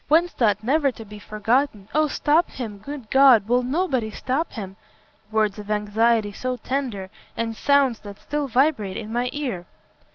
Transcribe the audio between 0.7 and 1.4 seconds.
to be